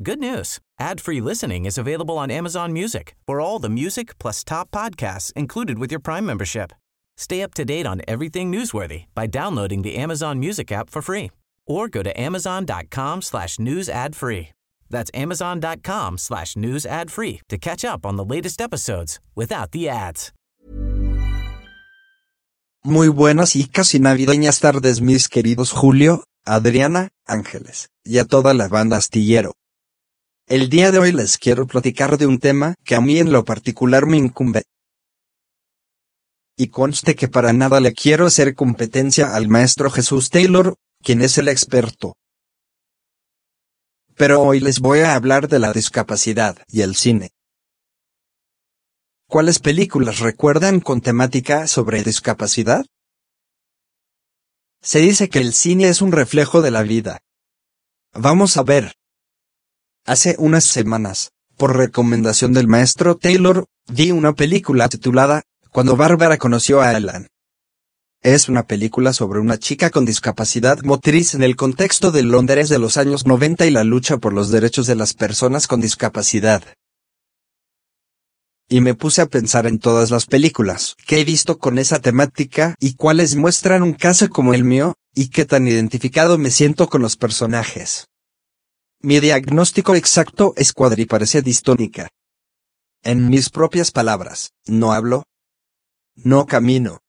Good 0.00 0.20
news. 0.20 0.58
Ad-free 0.80 1.20
listening 1.20 1.66
is 1.66 1.76
available 1.76 2.16
on 2.16 2.30
Amazon 2.30 2.72
Music 2.72 3.14
for 3.26 3.40
all 3.40 3.58
the 3.58 3.68
music 3.68 4.18
plus 4.18 4.42
top 4.42 4.70
podcasts 4.70 5.32
included 5.34 5.78
with 5.78 5.90
your 5.90 6.00
Prime 6.00 6.24
membership. 6.24 6.72
Stay 7.18 7.42
up 7.42 7.52
to 7.54 7.64
date 7.64 7.86
on 7.86 8.00
everything 8.08 8.50
newsworthy 8.50 9.04
by 9.14 9.26
downloading 9.26 9.82
the 9.82 9.96
Amazon 9.96 10.40
Music 10.40 10.72
app 10.72 10.88
for 10.88 11.02
free 11.02 11.30
or 11.66 11.88
go 11.88 12.02
to 12.02 12.18
amazon.com 12.18 13.20
slash 13.20 13.58
news 13.58 13.88
ad 13.88 14.16
free. 14.16 14.48
That's 14.88 15.10
amazon.com 15.14 16.18
slash 16.18 16.56
news 16.56 16.86
ad 16.86 17.10
free 17.10 17.40
to 17.50 17.58
catch 17.58 17.84
up 17.84 18.06
on 18.06 18.16
the 18.16 18.24
latest 18.24 18.60
episodes 18.60 19.20
without 19.34 19.72
the 19.72 19.88
ads. 19.90 20.32
Muy 22.84 23.08
buenas 23.08 23.54
y 23.54 23.68
casi 23.68 24.00
navideñas 24.00 24.58
tardes 24.58 25.00
mis 25.00 25.28
queridos 25.28 25.70
Julio, 25.70 26.24
Adriana, 26.44 27.10
Ángeles, 27.26 27.90
y 28.04 28.18
a 28.18 28.24
toda 28.24 28.54
la 28.54 28.66
banda 28.66 28.96
astillero. 28.96 29.52
El 30.46 30.68
día 30.68 30.90
de 30.90 30.98
hoy 30.98 31.12
les 31.12 31.38
quiero 31.38 31.66
platicar 31.66 32.18
de 32.18 32.26
un 32.26 32.38
tema 32.38 32.74
que 32.84 32.94
a 32.94 33.00
mí 33.00 33.18
en 33.18 33.32
lo 33.32 33.44
particular 33.44 34.06
me 34.06 34.16
incumbe. 34.16 34.64
Y 36.56 36.68
conste 36.68 37.14
que 37.14 37.28
para 37.28 37.52
nada 37.52 37.80
le 37.80 37.94
quiero 37.94 38.26
hacer 38.26 38.54
competencia 38.54 39.34
al 39.34 39.48
maestro 39.48 39.90
Jesús 39.90 40.30
Taylor, 40.30 40.76
quien 41.02 41.22
es 41.22 41.38
el 41.38 41.48
experto. 41.48 42.16
Pero 44.16 44.42
hoy 44.42 44.60
les 44.60 44.80
voy 44.80 45.00
a 45.00 45.14
hablar 45.14 45.48
de 45.48 45.58
la 45.58 45.72
discapacidad 45.72 46.58
y 46.68 46.82
el 46.82 46.96
cine. 46.96 47.30
¿Cuáles 49.26 49.60
películas 49.60 50.18
recuerdan 50.18 50.80
con 50.80 51.00
temática 51.00 51.66
sobre 51.66 52.02
discapacidad? 52.02 52.84
Se 54.82 54.98
dice 54.98 55.30
que 55.30 55.38
el 55.38 55.54
cine 55.54 55.88
es 55.88 56.02
un 56.02 56.12
reflejo 56.12 56.60
de 56.60 56.70
la 56.70 56.82
vida. 56.82 57.20
Vamos 58.12 58.56
a 58.56 58.62
ver. 58.62 58.92
Hace 60.04 60.34
unas 60.38 60.64
semanas, 60.64 61.30
por 61.56 61.76
recomendación 61.76 62.52
del 62.52 62.66
maestro 62.66 63.16
Taylor, 63.16 63.66
vi 63.86 64.10
una 64.10 64.32
película 64.32 64.88
titulada 64.88 65.42
Cuando 65.70 65.96
Bárbara 65.96 66.38
conoció 66.38 66.80
a 66.80 66.90
Alan. 66.90 67.28
Es 68.20 68.48
una 68.48 68.64
película 68.64 69.12
sobre 69.12 69.38
una 69.38 69.58
chica 69.58 69.90
con 69.90 70.04
discapacidad 70.04 70.80
motriz 70.82 71.34
en 71.34 71.44
el 71.44 71.54
contexto 71.54 72.10
del 72.10 72.30
Londres 72.30 72.68
de 72.68 72.80
los 72.80 72.96
años 72.96 73.26
90 73.26 73.64
y 73.66 73.70
la 73.70 73.84
lucha 73.84 74.16
por 74.18 74.32
los 74.32 74.50
derechos 74.50 74.88
de 74.88 74.96
las 74.96 75.14
personas 75.14 75.68
con 75.68 75.80
discapacidad. 75.80 76.64
Y 78.68 78.80
me 78.80 78.94
puse 78.94 79.22
a 79.22 79.26
pensar 79.26 79.68
en 79.68 79.78
todas 79.78 80.10
las 80.10 80.26
películas 80.26 80.96
que 81.06 81.20
he 81.20 81.24
visto 81.24 81.58
con 81.58 81.78
esa 81.78 82.00
temática 82.00 82.74
y 82.80 82.94
cuáles 82.94 83.36
muestran 83.36 83.84
un 83.84 83.92
caso 83.92 84.28
como 84.30 84.52
el 84.52 84.64
mío, 84.64 84.94
y 85.14 85.28
qué 85.28 85.44
tan 85.44 85.68
identificado 85.68 86.38
me 86.38 86.50
siento 86.50 86.88
con 86.88 87.02
los 87.02 87.16
personajes. 87.16 88.08
Mi 89.04 89.18
diagnóstico 89.18 89.96
exacto 89.96 90.54
es 90.56 90.72
cuadriparesia 90.72 91.42
distónica. 91.42 92.08
En 93.02 93.28
mis 93.28 93.50
propias 93.50 93.90
palabras, 93.90 94.52
no 94.64 94.92
hablo. 94.92 95.24
No 96.14 96.46
camino. 96.46 97.00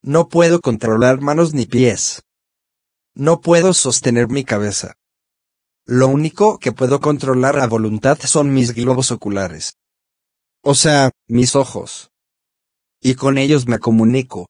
No 0.00 0.30
puedo 0.30 0.62
controlar 0.62 1.20
manos 1.20 1.52
ni 1.52 1.66
pies. 1.66 2.22
No 3.14 3.42
puedo 3.42 3.74
sostener 3.74 4.28
mi 4.28 4.42
cabeza. 4.42 4.94
Lo 5.84 6.08
único 6.08 6.58
que 6.58 6.72
puedo 6.72 6.98
controlar 7.00 7.58
a 7.58 7.66
voluntad 7.66 8.18
son 8.18 8.54
mis 8.54 8.72
globos 8.72 9.10
oculares. 9.10 9.76
O 10.62 10.74
sea, 10.74 11.10
mis 11.26 11.56
ojos. 11.56 12.10
Y 13.02 13.16
con 13.16 13.36
ellos 13.36 13.66
me 13.66 13.78
comunico. 13.78 14.48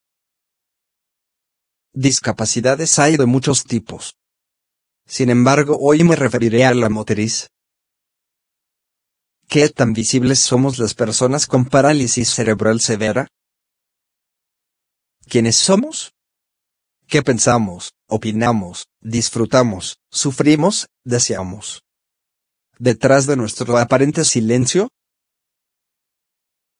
Discapacidades 1.92 3.00
hay 3.00 3.16
de 3.16 3.26
muchos 3.26 3.64
tipos. 3.64 4.14
Sin 5.06 5.30
embargo, 5.30 5.78
hoy 5.80 6.04
me 6.04 6.16
referiré 6.16 6.64
a 6.64 6.74
la 6.74 6.88
motriz. 6.88 7.48
¿Qué 9.48 9.68
tan 9.68 9.92
visibles 9.92 10.38
somos 10.38 10.78
las 10.78 10.94
personas 10.94 11.46
con 11.46 11.66
parálisis 11.66 12.30
cerebral 12.30 12.80
severa? 12.80 13.28
¿Quiénes 15.28 15.56
somos? 15.56 16.12
¿Qué 17.06 17.22
pensamos, 17.22 17.92
opinamos, 18.08 18.86
disfrutamos, 19.00 19.96
sufrimos, 20.10 20.86
deseamos? 21.04 21.82
¿Detrás 22.78 23.26
de 23.26 23.36
nuestro 23.36 23.76
aparente 23.76 24.24
silencio? 24.24 24.88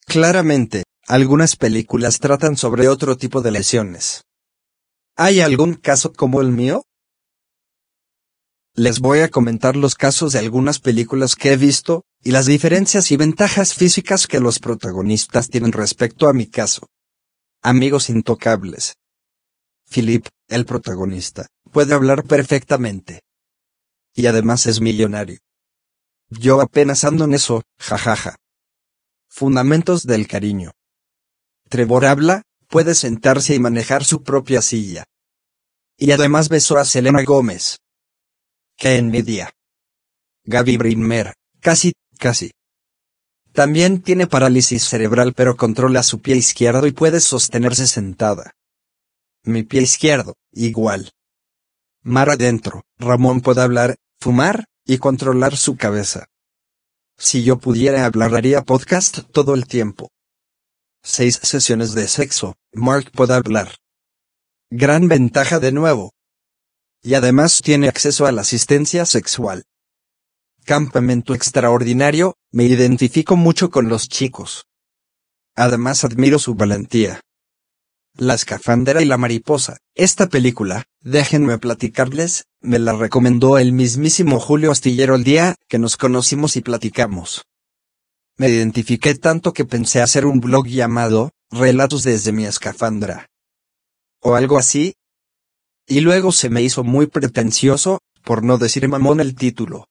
Claramente, 0.06 0.84
algunas 1.06 1.56
películas 1.56 2.18
tratan 2.18 2.56
sobre 2.56 2.88
otro 2.88 3.16
tipo 3.16 3.42
de 3.42 3.50
lesiones. 3.50 4.22
¿Hay 5.16 5.40
algún 5.40 5.74
caso 5.74 6.12
como 6.12 6.40
el 6.40 6.48
mío? 6.48 6.84
Les 8.74 9.00
voy 9.00 9.20
a 9.20 9.28
comentar 9.28 9.76
los 9.76 9.94
casos 9.94 10.32
de 10.32 10.38
algunas 10.38 10.78
películas 10.78 11.36
que 11.36 11.52
he 11.52 11.58
visto, 11.58 12.06
y 12.22 12.30
las 12.30 12.46
diferencias 12.46 13.10
y 13.10 13.18
ventajas 13.18 13.74
físicas 13.74 14.26
que 14.26 14.40
los 14.40 14.60
protagonistas 14.60 15.50
tienen 15.50 15.72
respecto 15.72 16.26
a 16.26 16.32
mi 16.32 16.46
caso. 16.46 16.88
Amigos 17.60 18.08
intocables. 18.08 18.94
Philip, 19.90 20.26
el 20.48 20.64
protagonista, 20.64 21.48
puede 21.70 21.92
hablar 21.92 22.24
perfectamente. 22.24 23.20
Y 24.14 24.24
además 24.24 24.64
es 24.64 24.80
millonario. 24.80 25.38
Yo 26.30 26.62
apenas 26.62 27.04
ando 27.04 27.26
en 27.26 27.34
eso, 27.34 27.62
jajaja. 27.78 28.36
Fundamentos 29.28 30.06
del 30.06 30.26
cariño. 30.26 30.72
Trevor 31.68 32.06
habla, 32.06 32.42
puede 32.68 32.94
sentarse 32.94 33.54
y 33.54 33.58
manejar 33.58 34.02
su 34.02 34.22
propia 34.22 34.62
silla. 34.62 35.04
Y 35.98 36.12
además 36.12 36.48
besó 36.48 36.78
a 36.78 36.86
Selena 36.86 37.22
Gómez. 37.22 37.81
¡Qué 38.76 38.96
envidia! 38.96 39.52
Gaby 40.44 40.76
Brinmer, 40.76 41.34
casi, 41.60 41.92
casi. 42.18 42.50
También 43.52 44.02
tiene 44.02 44.26
parálisis 44.26 44.84
cerebral 44.84 45.34
pero 45.34 45.56
controla 45.56 46.02
su 46.02 46.20
pie 46.20 46.36
izquierdo 46.36 46.86
y 46.86 46.92
puede 46.92 47.20
sostenerse 47.20 47.86
sentada. 47.86 48.52
Mi 49.44 49.62
pie 49.62 49.82
izquierdo, 49.82 50.34
igual. 50.52 51.10
Mar 52.02 52.30
adentro, 52.30 52.82
Ramón 52.98 53.40
puede 53.40 53.62
hablar, 53.62 53.96
fumar, 54.20 54.64
y 54.84 54.98
controlar 54.98 55.56
su 55.56 55.76
cabeza. 55.76 56.26
Si 57.16 57.44
yo 57.44 57.58
pudiera 57.58 58.04
hablar 58.04 58.34
haría 58.34 58.62
podcast 58.62 59.20
todo 59.30 59.54
el 59.54 59.66
tiempo. 59.66 60.10
Seis 61.02 61.38
sesiones 61.42 61.94
de 61.94 62.08
sexo, 62.08 62.56
Mark 62.72 63.10
puede 63.12 63.34
hablar. 63.34 63.76
Gran 64.70 65.08
ventaja 65.08 65.60
de 65.60 65.72
nuevo. 65.72 66.12
Y 67.02 67.14
además 67.14 67.60
tiene 67.62 67.88
acceso 67.88 68.26
a 68.26 68.32
la 68.32 68.42
asistencia 68.42 69.04
sexual. 69.04 69.64
Campamento 70.64 71.34
extraordinario, 71.34 72.36
me 72.52 72.64
identifico 72.64 73.36
mucho 73.36 73.70
con 73.70 73.88
los 73.88 74.08
chicos. 74.08 74.66
Además 75.56 76.04
admiro 76.04 76.38
su 76.38 76.54
valentía. 76.54 77.20
La 78.14 78.34
escafandera 78.34 79.02
y 79.02 79.06
la 79.06 79.16
mariposa. 79.16 79.78
Esta 79.94 80.28
película, 80.28 80.84
déjenme 81.00 81.58
platicarles, 81.58 82.44
me 82.60 82.78
la 82.78 82.92
recomendó 82.92 83.58
el 83.58 83.72
mismísimo 83.72 84.38
Julio 84.38 84.70
Astillero 84.70 85.14
el 85.16 85.24
día 85.24 85.56
que 85.68 85.78
nos 85.78 85.96
conocimos 85.96 86.56
y 86.56 86.60
platicamos. 86.60 87.42
Me 88.36 88.48
identifiqué 88.48 89.14
tanto 89.14 89.52
que 89.52 89.64
pensé 89.64 90.00
hacer 90.00 90.26
un 90.26 90.40
blog 90.40 90.66
llamado, 90.66 91.30
Relatos 91.50 92.02
desde 92.02 92.32
mi 92.32 92.46
escafandra. 92.46 93.26
O 94.20 94.36
algo 94.36 94.56
así. 94.56 94.94
Y 95.86 96.00
luego 96.00 96.32
se 96.32 96.48
me 96.48 96.62
hizo 96.62 96.84
muy 96.84 97.06
pretencioso, 97.06 98.00
por 98.22 98.42
no 98.44 98.58
decir 98.58 98.88
mamón 98.88 99.20
el 99.20 99.34
título. 99.34 99.88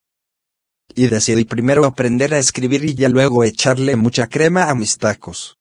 Y 0.93 1.07
decidí 1.07 1.45
primero 1.45 1.85
aprender 1.85 2.33
a 2.33 2.39
escribir 2.39 2.83
y 2.85 2.95
ya 2.95 3.09
luego 3.09 3.43
echarle 3.43 3.95
mucha 3.95 4.27
crema 4.27 4.69
a 4.69 4.75
mis 4.75 4.97
tacos. 4.97 5.57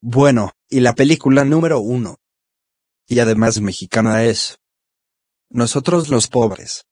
Bueno, 0.00 0.52
y 0.68 0.80
la 0.80 0.94
película 0.94 1.44
número 1.44 1.80
uno. 1.80 2.16
Y 3.06 3.20
además 3.20 3.60
mexicana 3.60 4.24
es. 4.24 4.58
Nosotros 5.50 6.08
los 6.08 6.28
pobres. 6.28 6.84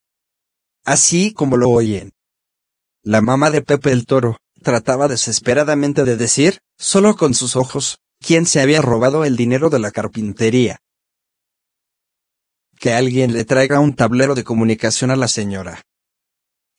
Así 0.85 1.33
como 1.33 1.57
lo 1.57 1.71
oyen. 1.71 2.13
La 3.03 3.21
mamá 3.21 3.51
de 3.51 3.63
Pepe 3.63 3.93
el 3.93 4.07
Toro 4.07 4.37
trataba 4.63 5.09
desesperadamente 5.09 6.05
de 6.05 6.17
decir, 6.17 6.59
solo 6.79 7.17
con 7.17 7.35
sus 7.35 7.57
ojos, 7.57 7.99
quién 8.21 8.47
se 8.47 8.61
había 8.61 8.83
robado 8.83 9.25
el 9.25 9.37
dinero 9.37 9.71
de 9.71 9.79
la 9.79 9.91
carpintería. 9.91 10.81
Que 12.81 12.95
alguien 12.95 13.35
le 13.35 13.45
traiga 13.45 13.79
un 13.79 13.95
tablero 13.95 14.35
de 14.35 14.43
comunicación 14.43 15.11
a 15.11 15.17
la 15.17 15.29
señora. 15.29 15.83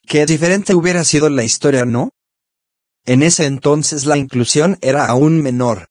Qué 0.08 0.26
diferente 0.26 0.74
hubiera 0.74 1.04
sido 1.04 1.30
la 1.30 1.44
historia, 1.44 1.86
¿no? 1.86 2.10
En 3.06 3.22
ese 3.22 3.46
entonces 3.46 4.08
la 4.08 4.18
inclusión 4.18 4.80
era 4.82 5.06
aún 5.06 5.44
menor. 5.44 5.90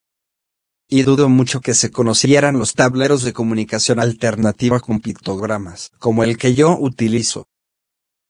Y 0.89 1.03
dudo 1.03 1.29
mucho 1.29 1.61
que 1.61 1.75
se 1.75 1.93
conocieran 1.93 2.59
los 2.59 2.75
tableros 2.75 3.23
de 3.23 3.33
comunicación 3.33 4.01
alternativa 4.01 4.81
con 4.81 4.99
pictogramas, 4.99 5.93
como 6.01 6.25
el 6.25 6.39
que 6.39 6.57
yo 6.57 6.77
utilizo. 6.77 7.47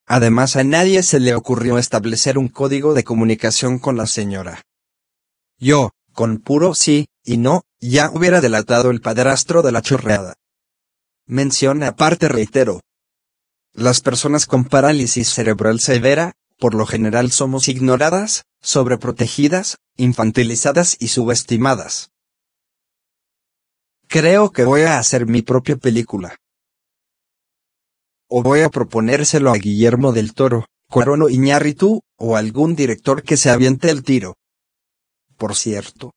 Además 0.06 0.56
a 0.56 0.64
nadie 0.64 1.02
se 1.02 1.18
le 1.18 1.34
ocurrió 1.34 1.78
establecer 1.78 2.36
un 2.36 2.48
código 2.48 2.92
de 2.92 3.04
comunicación 3.04 3.78
con 3.78 3.96
la 3.96 4.06
señora. 4.06 4.60
Yo, 5.58 5.92
con 6.12 6.40
puro 6.40 6.74
sí 6.74 7.06
y 7.24 7.38
no, 7.38 7.62
ya 7.80 8.10
hubiera 8.12 8.42
delatado 8.42 8.90
el 8.90 9.00
padrastro 9.00 9.62
de 9.62 9.72
la 9.72 9.80
chorreada. 9.80 10.34
Mención 11.30 11.84
aparte 11.84 12.28
reitero. 12.28 12.80
Las 13.72 14.00
personas 14.00 14.46
con 14.46 14.64
parálisis 14.64 15.28
cerebral 15.28 15.78
severa, 15.78 16.32
por 16.58 16.74
lo 16.74 16.86
general 16.86 17.30
somos 17.30 17.68
ignoradas, 17.68 18.46
sobreprotegidas, 18.60 19.76
infantilizadas 19.96 20.96
y 20.98 21.06
subestimadas. 21.06 22.10
Creo 24.08 24.50
que 24.50 24.64
voy 24.64 24.80
a 24.80 24.98
hacer 24.98 25.26
mi 25.26 25.40
propia 25.40 25.76
película. 25.76 26.36
O 28.28 28.42
voy 28.42 28.62
a 28.62 28.68
proponérselo 28.68 29.52
a 29.52 29.56
Guillermo 29.56 30.10
del 30.10 30.34
Toro, 30.34 30.66
Cuarón 30.88 31.30
Iñárritu, 31.30 32.00
o 32.16 32.36
algún 32.36 32.74
director 32.74 33.22
que 33.22 33.36
se 33.36 33.50
aviente 33.50 33.88
el 33.90 34.02
tiro. 34.02 34.34
Por 35.36 35.54
cierto. 35.54 36.12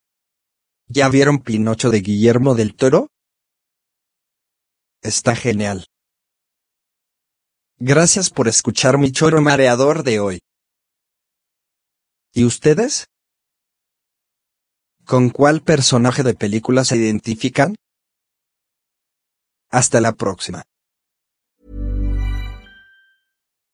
¿Ya 0.88 1.08
vieron 1.08 1.38
Pinocho 1.38 1.92
de 1.92 2.02
Guillermo 2.02 2.56
del 2.56 2.74
Toro? 2.74 3.13
Está 5.04 5.36
genial. 5.36 5.86
Gracias 7.78 8.30
por 8.30 8.48
escuchar 8.48 8.98
mi 8.98 9.12
choro 9.12 9.42
mareador 9.42 10.04
de 10.04 10.22
hoy. 10.22 10.40
¿Y 12.34 12.46
ustedes? 12.46 13.06
¿Con 15.06 15.30
cuál 15.30 15.62
personaje 15.62 16.24
de 16.24 16.34
película 16.34 16.86
se 16.86 16.96
identifican? 16.96 17.76
Hasta 19.70 20.00
la 20.00 20.14
próxima. 20.14 20.64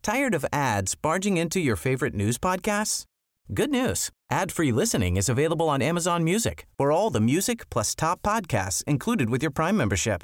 Tired 0.02 0.34
of 0.34 0.46
ads 0.52 0.96
barging 0.96 1.38
into 1.38 1.60
your 1.60 1.76
favorite 1.76 2.16
news 2.16 2.40
podcasts? 2.40 3.06
Good 3.54 3.70
news. 3.70 4.10
Ad-free 4.32 4.72
listening 4.72 5.18
is 5.18 5.30
available 5.30 5.70
on 5.70 5.84
Amazon 5.84 6.24
Music 6.24 6.66
for 6.76 6.92
all 6.92 7.12
the 7.12 7.20
music 7.20 7.70
plus 7.70 7.94
top 7.94 8.24
podcasts 8.24 8.84
included 8.86 9.30
with 9.30 9.44
your 9.44 9.52
Prime 9.52 9.78
membership. 9.78 10.24